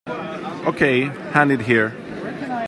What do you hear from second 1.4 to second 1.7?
it